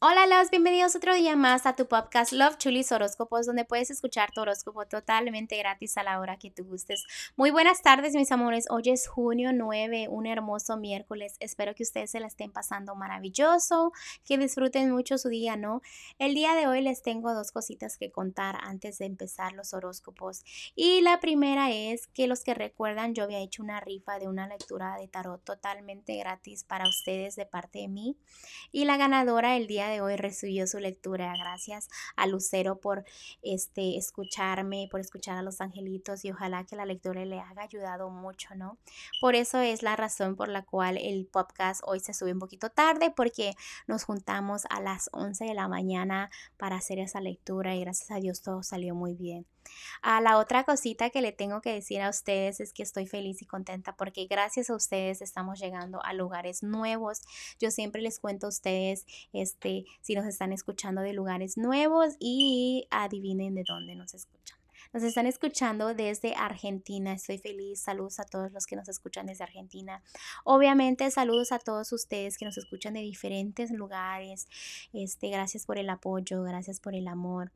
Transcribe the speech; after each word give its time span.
Hola, 0.00 0.28
los 0.28 0.48
bienvenidos 0.50 0.94
otro 0.94 1.12
día 1.12 1.34
más 1.34 1.66
a 1.66 1.74
tu 1.74 1.88
podcast 1.88 2.30
Love 2.30 2.56
Chulis 2.56 2.92
Horóscopos, 2.92 3.46
donde 3.46 3.64
puedes 3.64 3.90
escuchar 3.90 4.30
tu 4.30 4.40
horóscopo 4.40 4.86
totalmente 4.86 5.58
gratis 5.58 5.98
a 5.98 6.04
la 6.04 6.20
hora 6.20 6.38
que 6.38 6.52
tú 6.52 6.62
gustes. 6.62 7.02
Muy 7.34 7.50
buenas 7.50 7.82
tardes, 7.82 8.14
mis 8.14 8.30
amores. 8.30 8.66
Hoy 8.70 8.90
es 8.90 9.08
junio 9.08 9.50
9, 9.52 10.06
un 10.08 10.28
hermoso 10.28 10.76
miércoles. 10.76 11.34
Espero 11.40 11.74
que 11.74 11.82
ustedes 11.82 12.12
se 12.12 12.20
la 12.20 12.28
estén 12.28 12.52
pasando 12.52 12.94
maravilloso, 12.94 13.90
que 14.24 14.38
disfruten 14.38 14.92
mucho 14.92 15.18
su 15.18 15.30
día, 15.30 15.56
¿no? 15.56 15.82
El 16.20 16.32
día 16.34 16.54
de 16.54 16.68
hoy 16.68 16.80
les 16.80 17.02
tengo 17.02 17.34
dos 17.34 17.50
cositas 17.50 17.96
que 17.96 18.12
contar 18.12 18.56
antes 18.62 18.98
de 18.98 19.06
empezar 19.06 19.52
los 19.54 19.74
horóscopos. 19.74 20.44
Y 20.76 21.00
la 21.00 21.18
primera 21.18 21.72
es 21.72 22.06
que 22.06 22.28
los 22.28 22.44
que 22.44 22.54
recuerdan, 22.54 23.16
yo 23.16 23.24
había 23.24 23.40
hecho 23.40 23.64
una 23.64 23.80
rifa 23.80 24.20
de 24.20 24.28
una 24.28 24.46
lectura 24.46 24.96
de 24.96 25.08
tarot 25.08 25.42
totalmente 25.42 26.16
gratis 26.18 26.62
para 26.62 26.88
ustedes 26.88 27.34
de 27.34 27.46
parte 27.46 27.80
de 27.80 27.88
mí. 27.88 28.16
Y 28.70 28.84
la 28.84 28.96
ganadora 28.96 29.56
el 29.56 29.66
día 29.66 29.87
de 29.88 30.00
hoy 30.00 30.16
recibió 30.16 30.66
su 30.66 30.78
lectura. 30.78 31.32
Gracias 31.38 31.88
a 32.16 32.26
Lucero 32.26 32.78
por 32.80 33.04
este, 33.42 33.96
escucharme, 33.96 34.88
por 34.90 35.00
escuchar 35.00 35.38
a 35.38 35.42
los 35.42 35.60
angelitos 35.60 36.24
y 36.24 36.30
ojalá 36.30 36.64
que 36.64 36.76
la 36.76 36.86
lectura 36.86 37.24
le 37.24 37.40
haya 37.40 37.62
ayudado 37.62 38.10
mucho, 38.10 38.54
¿no? 38.54 38.78
Por 39.20 39.34
eso 39.34 39.58
es 39.58 39.82
la 39.82 39.96
razón 39.96 40.36
por 40.36 40.48
la 40.48 40.64
cual 40.64 40.96
el 40.96 41.26
podcast 41.26 41.82
hoy 41.84 42.00
se 42.00 42.14
sube 42.14 42.32
un 42.32 42.38
poquito 42.38 42.70
tarde 42.70 43.12
porque 43.14 43.54
nos 43.86 44.04
juntamos 44.04 44.62
a 44.70 44.80
las 44.80 45.08
11 45.12 45.44
de 45.44 45.54
la 45.54 45.68
mañana 45.68 46.30
para 46.56 46.76
hacer 46.76 46.98
esa 46.98 47.20
lectura 47.20 47.74
y 47.74 47.80
gracias 47.80 48.10
a 48.10 48.20
Dios 48.20 48.42
todo 48.42 48.62
salió 48.62 48.94
muy 48.94 49.14
bien. 49.14 49.46
A 50.02 50.20
la 50.20 50.38
otra 50.38 50.64
cosita 50.64 51.10
que 51.10 51.22
le 51.22 51.32
tengo 51.32 51.60
que 51.60 51.72
decir 51.72 52.00
a 52.00 52.10
ustedes 52.10 52.60
es 52.60 52.72
que 52.72 52.82
estoy 52.82 53.06
feliz 53.06 53.42
y 53.42 53.46
contenta 53.46 53.96
porque 53.96 54.26
gracias 54.26 54.70
a 54.70 54.74
ustedes 54.74 55.22
estamos 55.22 55.58
llegando 55.58 56.02
a 56.04 56.12
lugares 56.12 56.62
nuevos. 56.62 57.22
Yo 57.58 57.70
siempre 57.70 58.02
les 58.02 58.20
cuento 58.20 58.46
a 58.46 58.50
ustedes 58.50 59.06
este 59.32 59.84
si 60.00 60.14
nos 60.14 60.26
están 60.26 60.52
escuchando 60.52 61.02
de 61.02 61.12
lugares 61.12 61.56
nuevos 61.56 62.14
y 62.18 62.86
adivinen 62.90 63.54
de 63.54 63.64
dónde 63.66 63.94
nos 63.94 64.14
escuchan. 64.14 64.58
Nos 64.92 65.02
están 65.02 65.26
escuchando 65.26 65.92
desde 65.94 66.34
Argentina. 66.34 67.12
Estoy 67.12 67.36
feliz. 67.38 67.80
Saludos 67.80 68.20
a 68.20 68.24
todos 68.24 68.52
los 68.52 68.66
que 68.66 68.74
nos 68.74 68.88
escuchan 68.88 69.26
desde 69.26 69.44
Argentina. 69.44 70.02
Obviamente, 70.44 71.10
saludos 71.10 71.52
a 71.52 71.58
todos 71.58 71.92
ustedes 71.92 72.38
que 72.38 72.46
nos 72.46 72.56
escuchan 72.56 72.94
de 72.94 73.00
diferentes 73.00 73.70
lugares. 73.70 74.48
Este, 74.94 75.28
gracias 75.28 75.66
por 75.66 75.78
el 75.78 75.90
apoyo, 75.90 76.42
gracias 76.42 76.80
por 76.80 76.94
el 76.94 77.06
amor. 77.06 77.52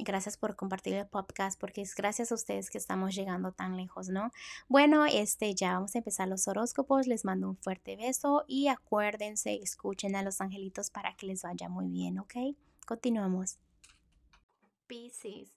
Gracias 0.00 0.36
por 0.36 0.54
compartir 0.54 0.94
el 0.94 1.08
podcast 1.08 1.60
porque 1.60 1.80
es 1.80 1.96
gracias 1.96 2.30
a 2.30 2.36
ustedes 2.36 2.70
que 2.70 2.78
estamos 2.78 3.16
llegando 3.16 3.50
tan 3.50 3.76
lejos, 3.76 4.08
¿no? 4.08 4.30
Bueno, 4.68 5.04
este 5.06 5.56
ya 5.56 5.72
vamos 5.72 5.96
a 5.96 5.98
empezar 5.98 6.28
los 6.28 6.46
horóscopos. 6.46 7.08
Les 7.08 7.24
mando 7.24 7.48
un 7.48 7.56
fuerte 7.56 7.96
beso 7.96 8.44
y 8.46 8.68
acuérdense, 8.68 9.58
escuchen 9.60 10.14
a 10.14 10.22
los 10.22 10.40
angelitos 10.40 10.90
para 10.90 11.14
que 11.16 11.26
les 11.26 11.42
vaya 11.42 11.68
muy 11.68 11.88
bien, 11.88 12.20
¿ok? 12.20 12.34
Continuamos. 12.86 13.58
Piscis. 14.86 15.50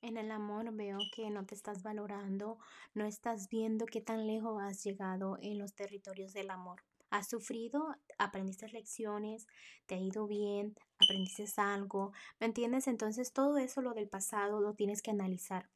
En 0.00 0.16
el 0.16 0.30
amor 0.30 0.72
veo 0.72 0.98
que 1.12 1.28
no 1.30 1.44
te 1.44 1.56
estás 1.56 1.82
valorando, 1.82 2.58
no 2.94 3.04
estás 3.04 3.48
viendo 3.48 3.84
qué 3.84 4.00
tan 4.00 4.28
lejos 4.28 4.62
has 4.62 4.84
llegado 4.84 5.38
en 5.42 5.58
los 5.58 5.74
territorios 5.74 6.32
del 6.32 6.50
amor 6.50 6.84
has 7.10 7.28
sufrido, 7.28 7.96
aprendiste 8.18 8.68
lecciones, 8.68 9.46
te 9.86 9.94
ha 9.94 9.98
ido 9.98 10.26
bien, 10.26 10.76
aprendiste 11.08 11.48
algo, 11.56 12.12
¿me 12.38 12.46
entiendes? 12.46 12.86
Entonces 12.86 13.32
todo 13.32 13.56
eso, 13.56 13.80
lo 13.80 13.94
del 13.94 14.08
pasado, 14.08 14.60
lo 14.60 14.74
tienes 14.74 15.00
que 15.00 15.10
analizar. 15.10 15.70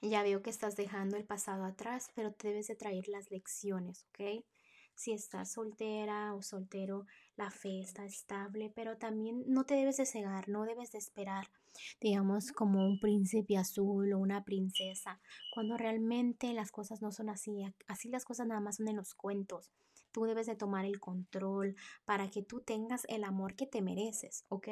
Ya 0.00 0.22
veo 0.22 0.42
que 0.42 0.50
estás 0.50 0.76
dejando 0.76 1.16
el 1.16 1.24
pasado 1.24 1.64
atrás, 1.64 2.10
pero 2.14 2.32
te 2.32 2.48
debes 2.48 2.68
de 2.68 2.76
traer 2.76 3.08
las 3.08 3.30
lecciones, 3.30 4.06
¿ok? 4.10 4.44
Si 4.94 5.12
estás 5.12 5.52
soltera 5.52 6.34
o 6.34 6.42
soltero, 6.42 7.06
la 7.36 7.50
fe 7.50 7.80
está 7.80 8.04
estable, 8.04 8.70
pero 8.74 8.98
también 8.98 9.42
no 9.46 9.64
te 9.64 9.74
debes 9.74 9.96
de 9.96 10.06
cegar, 10.06 10.48
no 10.48 10.64
debes 10.64 10.92
de 10.92 10.98
esperar, 10.98 11.48
digamos, 12.00 12.52
como 12.52 12.86
un 12.86 13.00
príncipe 13.00 13.56
azul 13.56 14.12
o 14.12 14.18
una 14.18 14.44
princesa, 14.44 15.20
cuando 15.54 15.76
realmente 15.76 16.52
las 16.52 16.70
cosas 16.70 17.02
no 17.02 17.10
son 17.10 17.30
así, 17.30 17.64
así 17.88 18.08
las 18.10 18.24
cosas 18.24 18.46
nada 18.46 18.60
más 18.60 18.76
son 18.76 18.88
en 18.88 18.96
los 18.96 19.14
cuentos. 19.14 19.72
Tú 20.12 20.24
debes 20.24 20.46
de 20.46 20.56
tomar 20.56 20.84
el 20.84 21.00
control 21.00 21.74
para 22.04 22.30
que 22.30 22.42
tú 22.42 22.60
tengas 22.60 23.04
el 23.08 23.24
amor 23.24 23.56
que 23.56 23.66
te 23.66 23.82
mereces, 23.82 24.44
¿ok? 24.48 24.68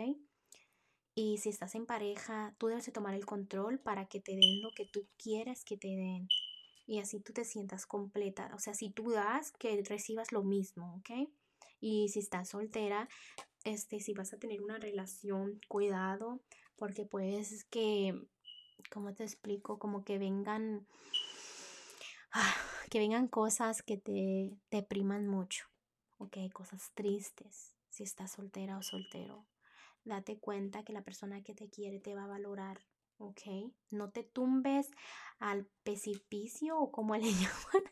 Y 1.15 1.39
si 1.39 1.49
estás 1.49 1.75
en 1.75 1.87
pareja, 1.87 2.55
tú 2.59 2.69
debes 2.69 2.87
de 2.87 2.93
tomar 2.93 3.15
el 3.15 3.27
control 3.27 3.78
para 3.78 4.06
que 4.06 4.21
te 4.21 4.33
den 4.33 4.62
lo 4.62 4.71
que 4.71 4.87
tú 4.87 5.06
quieres 5.19 5.65
que 5.65 5.77
te 5.77 5.89
den. 5.89 6.28
Y 6.87 6.99
así 6.99 7.21
tú 7.21 7.33
te 7.33 7.45
sientas 7.45 7.87
completa. 7.87 8.51
O 8.55 8.59
sea, 8.59 8.75
si 8.75 8.91
tú 8.91 9.11
das, 9.11 9.53
que 9.53 9.83
recibas 9.83 10.33
lo 10.33 10.43
mismo, 10.43 10.97
¿ok? 10.97 11.28
Y 11.81 12.09
si 12.09 12.21
estás 12.21 12.49
soltera, 12.51 13.09
este, 13.65 14.01
si 14.01 14.12
vas 14.12 14.33
a 14.33 14.39
tener 14.39 14.62
una 14.62 14.78
relación, 14.78 15.61
cuidado, 15.69 16.41
porque 16.77 17.05
puedes 17.05 17.65
que, 17.65 18.15
¿cómo 18.91 19.15
te 19.15 19.25
explico? 19.25 19.78
Como 19.78 20.05
que 20.05 20.19
vengan, 20.19 20.87
ah, 22.33 22.55
que 22.91 22.99
vengan 22.99 23.29
cosas 23.29 23.83
que 23.83 23.97
te 23.97 24.57
depriman 24.71 25.27
mucho, 25.27 25.67
¿ok? 26.19 26.37
Cosas 26.53 26.93
tristes, 26.95 27.77
si 27.89 28.03
estás 28.03 28.33
soltera 28.33 28.79
o 28.79 28.83
soltero. 28.83 29.47
Date 30.05 30.39
cuenta 30.39 30.83
que 30.83 30.93
la 30.93 31.03
persona 31.03 31.43
que 31.43 31.55
te 31.55 31.69
quiere 31.69 32.01
te 32.01 32.15
va 32.15 32.25
a 32.25 32.29
valorar, 32.29 32.79
¿ok? 33.19 33.73
No 33.91 34.11
te 34.11 34.25
tumbes 34.25 34.91
al 35.39 35.67
precipicio 35.83 36.79
o 36.79 36.91
como 36.91 37.17
le 37.17 37.23
llaman. 37.33 37.85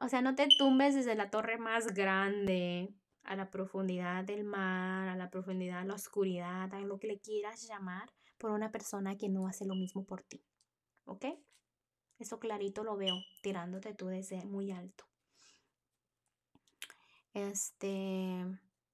O 0.00 0.08
sea, 0.08 0.22
no 0.22 0.34
te 0.34 0.48
tumbes 0.58 0.94
desde 0.94 1.14
la 1.14 1.30
torre 1.30 1.58
más 1.58 1.92
grande 1.94 2.94
a 3.24 3.36
la 3.36 3.50
profundidad 3.50 4.24
del 4.24 4.44
mar, 4.44 5.08
a 5.08 5.16
la 5.16 5.28
profundidad 5.28 5.82
de 5.82 5.88
la 5.88 5.94
oscuridad, 5.94 6.72
a 6.72 6.80
lo 6.80 6.98
que 6.98 7.08
le 7.08 7.20
quieras 7.20 7.66
llamar, 7.68 8.10
por 8.38 8.52
una 8.52 8.70
persona 8.70 9.18
que 9.18 9.28
no 9.28 9.46
hace 9.46 9.66
lo 9.66 9.74
mismo 9.74 10.04
por 10.04 10.22
ti. 10.22 10.42
¿Ok? 11.04 11.26
Eso 12.18 12.40
clarito 12.40 12.84
lo 12.84 12.96
veo, 12.96 13.22
tirándote 13.42 13.94
tú 13.94 14.06
desde 14.06 14.44
muy 14.44 14.72
alto. 14.72 15.04
Este, 17.34 18.44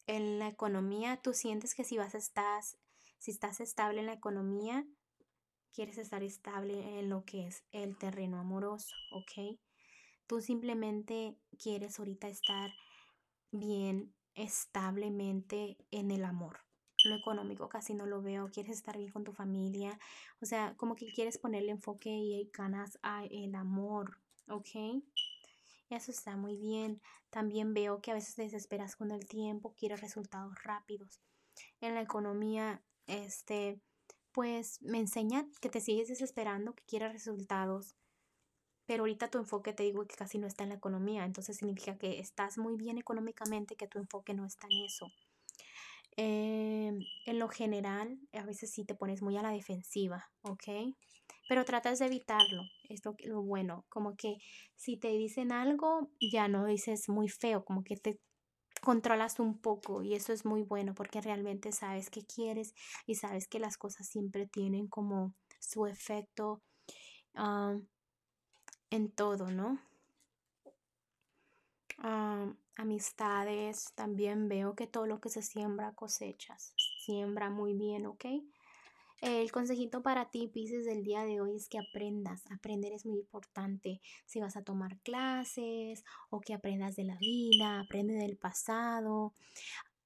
en 0.07 0.39
la 0.39 0.49
economía, 0.49 1.21
tú 1.23 1.33
sientes 1.33 1.75
que 1.75 1.85
si 1.85 1.97
vas 1.97 2.15
a 2.15 2.63
si 3.19 3.31
estás 3.31 3.61
estable 3.61 4.01
en 4.01 4.07
la 4.07 4.13
economía, 4.13 4.87
quieres 5.73 5.97
estar 5.97 6.23
estable 6.23 6.99
en 6.99 7.09
lo 7.09 7.25
que 7.25 7.47
es 7.47 7.65
el 7.73 7.97
terreno 7.97 8.39
amoroso, 8.39 8.95
¿ok? 9.13 9.59
Tú 10.27 10.41
simplemente 10.41 11.39
quieres 11.59 11.99
ahorita 11.99 12.29
estar 12.29 12.71
bien 13.51 14.15
establemente 14.35 15.79
en 15.91 16.11
el 16.11 16.25
amor. 16.25 16.61
Lo 17.05 17.15
económico 17.15 17.69
casi 17.69 17.95
no 17.95 18.07
lo 18.07 18.23
veo, 18.23 18.51
quieres 18.51 18.77
estar 18.77 18.97
bien 18.97 19.11
con 19.11 19.25
tu 19.25 19.33
familia, 19.33 19.99
o 20.41 20.47
sea, 20.47 20.75
como 20.77 20.95
que 20.95 21.13
quieres 21.13 21.39
ponerle 21.39 21.71
enfoque 21.71 22.11
y 22.11 22.51
ganas 22.53 22.99
a 23.03 23.25
el 23.27 23.55
amor, 23.55 24.19
¿ok? 24.49 25.03
Eso 25.91 26.11
está 26.11 26.37
muy 26.37 26.57
bien. 26.57 27.01
También 27.31 27.75
veo 27.75 28.01
que 28.01 28.11
a 28.11 28.15
veces 28.15 28.37
desesperas 28.37 28.97
con 28.97 29.11
el 29.11 29.27
tiempo, 29.27 29.75
quieres 29.77 30.01
resultados 30.01 30.55
rápidos. 30.65 31.21
En 31.81 31.95
la 31.95 32.01
economía, 32.01 32.83
este, 33.07 33.81
pues 34.33 34.81
me 34.83 34.99
enseña 34.99 35.47
que 35.61 35.69
te 35.69 35.81
sigues 35.81 36.09
desesperando, 36.09 36.75
que 36.75 36.85
quieres 36.85 37.13
resultados 37.13 37.95
pero 38.87 39.03
ahorita 39.03 39.31
tu 39.31 39.39
enfoque 39.39 39.73
te 39.73 39.83
digo 39.83 40.07
que 40.07 40.17
casi 40.17 40.39
no 40.39 40.47
está 40.47 40.65
en 40.65 40.71
la 40.71 40.75
economía, 40.77 41.25
entonces 41.25 41.57
significa 41.57 41.97
que 41.97 42.21
estás 42.21 42.59
muy 42.59 42.77
bien 42.77 42.99
económicamente, 42.99 43.77
que 43.77 43.89
tu 43.89 43.99
enfoque 43.99 44.35
no 44.35 44.45
está 44.45 44.67
en 44.71 44.85
eso. 44.85 45.11
Em, 46.17 47.01
en 47.27 47.39
lo 47.39 47.49
general, 47.49 48.19
a 48.33 48.45
veces 48.45 48.71
sí 48.71 48.85
te 48.85 48.95
pones 48.95 49.21
muy 49.23 49.37
a 49.37 49.43
la 49.43 49.51
defensiva, 49.51 50.31
¿ok? 50.43 50.95
Pero 51.49 51.65
tratas 51.65 51.99
de 51.99 52.07
evitarlo, 52.07 52.63
es 52.89 53.03
lo, 53.05 53.43
bueno, 53.43 53.85
como 53.89 54.17
que 54.17 54.39
si 54.77 54.97
te 54.97 55.09
dicen 55.09 55.51
algo, 55.53 56.11
ya 56.21 56.49
no 56.49 56.67
dices 56.67 57.09
muy 57.09 57.29
feo, 57.29 57.65
como 57.65 57.83
que 57.83 57.97
te 57.97 58.21
controlas 58.81 59.41
un 59.41 59.59
poco 59.61 60.03
y 60.03 60.15
eso 60.15 60.33
es 60.33 60.45
muy 60.45 60.63
bueno 60.63 60.95
porque 60.95 61.21
realmente 61.21 61.73
sabes 61.73 62.11
qué 62.11 62.23
quieres 62.25 62.75
y 63.07 63.17
sabes 63.17 63.49
que 63.49 63.59
las 63.59 63.77
cosas 63.79 64.07
siempre 64.07 64.47
tienen 64.47 64.89
como 64.89 65.35
su 65.59 65.87
efecto 65.87 66.63
en 68.91 69.11
todo, 69.11 69.51
¿no? 69.51 69.81
Amistades, 72.77 73.93
también 73.95 74.49
veo 74.49 74.75
que 74.75 74.87
todo 74.87 75.07
lo 75.07 75.21
que 75.21 75.29
se 75.29 75.43
siembra 75.43 75.95
cosechas, 75.95 76.75
siembra 77.05 77.51
muy 77.51 77.75
bien, 77.75 78.07
¿ok? 78.07 78.25
El 79.21 79.51
consejito 79.53 80.03
para 80.03 80.31
ti, 80.31 80.49
Pisces, 80.49 80.85
del 80.85 81.03
día 81.03 81.25
de 81.25 81.41
hoy 81.41 81.57
es 81.57 81.69
que 81.69 81.79
aprendas. 81.79 82.43
Aprender 82.51 82.93
es 82.93 83.07
muy 83.07 83.21
importante. 83.21 84.03
Si 84.27 84.39
vas 84.39 84.57
a 84.57 84.63
tomar 84.63 84.99
clases 84.99 86.05
o 86.29 86.41
que 86.41 86.53
aprendas 86.53 86.95
de 86.95 87.05
la 87.05 87.17
vida, 87.17 87.81
aprende 87.81 88.15
del 88.15 88.37
pasado. 88.37 89.33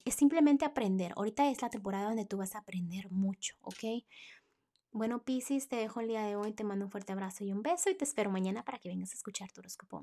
Es 0.05 0.15
simplemente 0.15 0.65
aprender. 0.65 1.15
Ahorita 1.17 1.51
es 1.51 1.63
la 1.63 1.71
temporada 1.71 2.09
donde 2.09 2.27
tú 2.27 2.37
vas 2.37 2.55
a 2.55 2.59
aprender 2.59 3.11
mucho, 3.11 3.57
¿ok? 3.63 4.05
Bueno, 4.93 5.25
Piscis, 5.25 5.69
te 5.69 5.77
dejo 5.77 6.01
el 6.01 6.09
día 6.09 6.23
de 6.23 6.37
hoy, 6.37 6.53
te 6.53 6.63
mando 6.63 6.85
un 6.85 6.91
fuerte 6.91 7.13
abrazo 7.13 7.45
y 7.45 7.51
un 7.51 7.63
beso 7.63 7.91
y 7.91 7.97
te 7.97 8.05
espero 8.05 8.31
mañana 8.31 8.65
para 8.65 8.79
que 8.79 8.89
vengas 8.89 9.11
a 9.13 9.17
escuchar 9.17 9.51
tu 9.51 9.61
horóscopo. 9.61 10.03